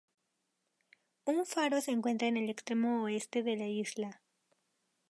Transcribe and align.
Un 1.25 1.45
faro 1.45 1.79
se 1.79 1.91
encuentra 1.91 2.27
en 2.27 2.35
el 2.37 2.49
extremo 2.49 3.03
oeste 3.03 3.43
de 3.43 3.55
la 3.55 3.67
isla. 3.67 4.19